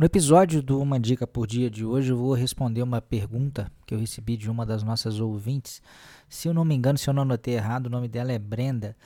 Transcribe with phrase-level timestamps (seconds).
[0.00, 3.92] No episódio do Uma Dica por Dia de hoje, eu vou responder uma pergunta que
[3.92, 5.82] eu recebi de uma das nossas ouvintes.
[6.26, 8.96] Se eu não me engano, se eu não anotei errado, o nome dela é Brenda.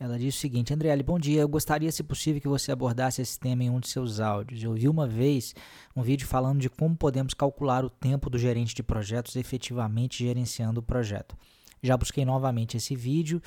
[0.00, 1.42] Ela diz o seguinte: Andriele, bom dia.
[1.42, 4.60] Eu gostaria, se possível, que você abordasse esse tema em um de seus áudios.
[4.60, 5.54] Eu vi uma vez
[5.94, 10.80] um vídeo falando de como podemos calcular o tempo do gerente de projetos efetivamente gerenciando
[10.80, 11.36] o projeto.
[11.80, 13.40] Já busquei novamente esse vídeo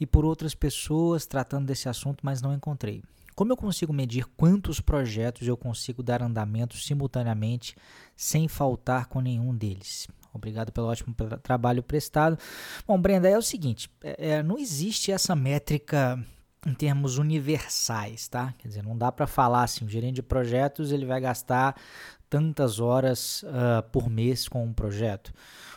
[0.00, 3.04] e por outras pessoas tratando desse assunto, mas não encontrei.
[3.40, 7.74] Como eu consigo medir quantos projetos eu consigo dar andamento simultaneamente
[8.14, 10.06] sem faltar com nenhum deles?
[10.30, 12.38] Obrigado pelo ótimo trabalho prestado.
[12.86, 16.22] Bom, Brenda, é o seguinte: é, é, não existe essa métrica
[16.66, 18.52] em termos universais, tá?
[18.58, 21.80] Quer dizer, não dá para falar assim, o gerente de projetos ele vai gastar
[22.28, 25.32] tantas horas uh, por mês com um projeto.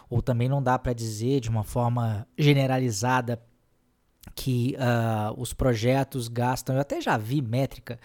[0.09, 3.41] Ou também não dá para dizer de uma forma generalizada
[4.35, 6.75] que uh, os projetos gastam.
[6.75, 7.99] Eu até já vi métrica,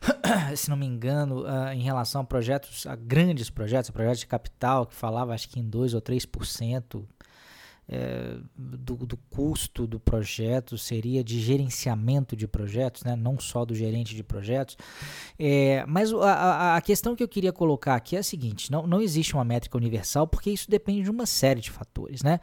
[0.56, 4.86] se não me engano, uh, em relação a projetos, a grandes projetos, projetos de capital,
[4.86, 7.04] que falava acho que em 2 ou 3%
[7.88, 13.14] é, do, do custo do projeto seria de gerenciamento de projetos, né?
[13.14, 14.76] não só do gerente de projetos.
[15.38, 19.00] É, mas a, a, questão que eu queria colocar aqui é a seguinte: não, não
[19.00, 22.22] existe uma métrica universal, porque isso depende de uma série de fatores.
[22.22, 22.40] Né?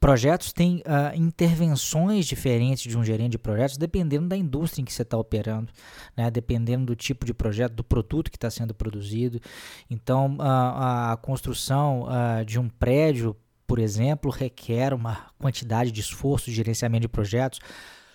[0.00, 4.92] Projetos têm uh, intervenções diferentes de um gerente de projetos dependendo da indústria em que
[4.92, 5.72] você está operando,
[6.16, 6.30] né?
[6.30, 9.40] dependendo do tipo de projeto, do produto que está sendo produzido.
[9.88, 13.36] Então, uh, a construção uh, de um prédio,
[13.66, 17.60] por exemplo, requer uma quantidade de esforço de gerenciamento de projetos.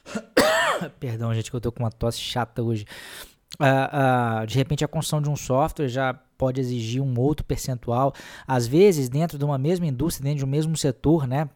[1.00, 2.86] Perdão, gente, que eu estou com uma tosse chata hoje.
[4.48, 8.14] De repente a construção de um software já pode exigir um outro percentual.
[8.48, 11.50] Às vezes, dentro de uma mesma indústria, dentro de um mesmo setor, né?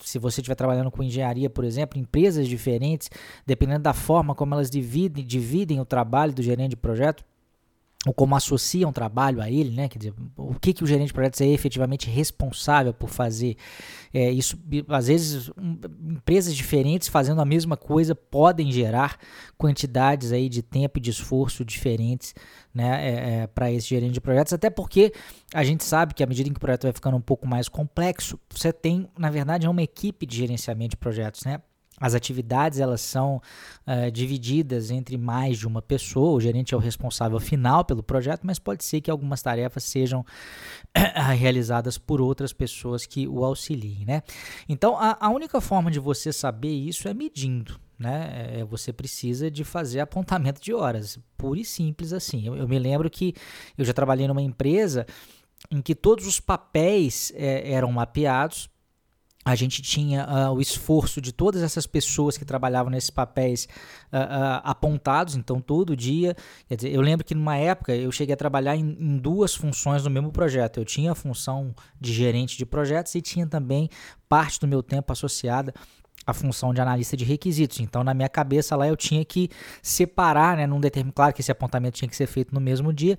[0.00, 3.10] Se você estiver trabalhando com engenharia, por exemplo, empresas diferentes,
[3.46, 7.22] dependendo da forma como elas dividem, dividem o trabalho do gerente de projeto,
[8.04, 9.88] ou como associam trabalho a ele, né?
[9.88, 13.56] Quer dizer, o que, que o gerente de projetos é efetivamente responsável por fazer.
[14.12, 14.58] É, isso,
[14.88, 15.78] às vezes, um,
[16.10, 19.18] empresas diferentes fazendo a mesma coisa podem gerar
[19.56, 22.34] quantidades aí de tempo e de esforço diferentes
[22.74, 25.12] né, é, é, para esse gerente de projetos, até porque
[25.54, 28.38] a gente sabe que à medida que o projeto vai ficando um pouco mais complexo,
[28.50, 31.60] você tem, na verdade, uma equipe de gerenciamento de projetos, né?
[32.02, 33.40] As atividades elas são
[33.86, 36.32] uh, divididas entre mais de uma pessoa.
[36.32, 40.26] O gerente é o responsável final pelo projeto, mas pode ser que algumas tarefas sejam
[41.38, 44.04] realizadas por outras pessoas que o auxiliem.
[44.04, 44.22] Né?
[44.68, 47.78] Então, a, a única forma de você saber isso é medindo.
[47.96, 48.58] Né?
[48.58, 52.44] É, você precisa de fazer apontamento de horas, pura e simples assim.
[52.44, 53.32] Eu, eu me lembro que
[53.78, 55.06] eu já trabalhei numa empresa
[55.70, 58.68] em que todos os papéis é, eram mapeados
[59.44, 63.66] a gente tinha uh, o esforço de todas essas pessoas que trabalhavam nesses papéis
[64.12, 66.36] uh, uh, apontados, então todo dia.
[66.68, 70.04] Quer dizer, eu lembro que numa época eu cheguei a trabalhar em, em, duas funções
[70.04, 70.78] no mesmo projeto.
[70.78, 73.88] Eu tinha a função de gerente de projetos e tinha também
[74.28, 75.74] parte do meu tempo associada
[76.24, 77.80] à função de analista de requisitos.
[77.80, 79.50] Então, na minha cabeça lá eu tinha que
[79.82, 83.18] separar, né, num determinado, claro que esse apontamento tinha que ser feito no mesmo dia.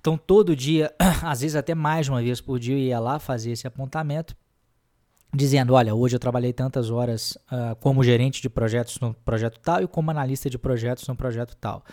[0.00, 3.18] Então, todo dia, às vezes até mais de uma vez por dia eu ia lá
[3.18, 4.34] fazer esse apontamento
[5.32, 9.82] dizendo, olha, hoje eu trabalhei tantas horas uh, como gerente de projetos no projeto tal
[9.82, 11.84] e como analista de projetos no projeto tal.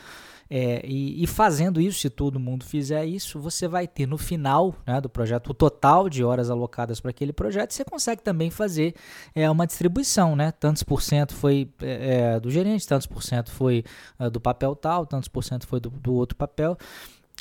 [0.49, 4.75] É, e, e, fazendo isso, se todo mundo fizer isso, você vai ter no final
[4.85, 7.73] né, do projeto o total de horas alocadas para aquele projeto.
[7.73, 8.93] Você consegue também fazer
[9.33, 10.51] é, uma distribuição, né?
[10.51, 13.83] Tantos por cento foi é, é do gerente, tantos por cento foi
[14.19, 16.77] uh, do papel tal, tantos por cento foi do, do outro papel.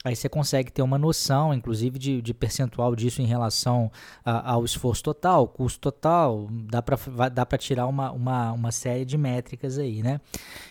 [0.05, 3.91] Aí você consegue ter uma noção, inclusive, de, de percentual disso em relação
[4.23, 6.47] a, ao esforço total, custo total.
[6.51, 6.99] Dá para
[7.31, 10.21] dá tirar uma, uma, uma série de métricas aí, né?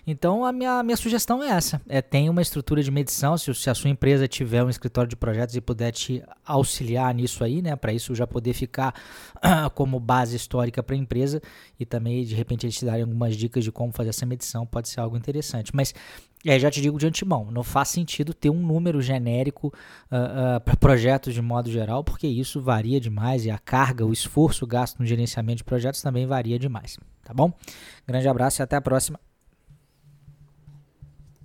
[0.05, 1.81] Então, a minha, minha sugestão é essa.
[1.89, 5.15] É, tem uma estrutura de medição, se, se a sua empresa tiver um escritório de
[5.15, 7.75] projetos e puder te auxiliar nisso aí, né?
[7.75, 8.93] Para isso já poder ficar
[9.73, 11.41] como base histórica para a empresa
[11.79, 14.89] e também, de repente, eles te darem algumas dicas de como fazer essa medição, pode
[14.89, 15.71] ser algo interessante.
[15.73, 15.91] Mas
[16.45, 20.61] é, já te digo de antemão, não faz sentido ter um número genérico uh, uh,
[20.61, 24.99] para projetos de modo geral, porque isso varia demais e a carga, o esforço gasto
[24.99, 26.97] no gerenciamento de projetos também varia demais.
[27.23, 27.53] Tá bom?
[28.05, 29.19] Grande abraço e até a próxima.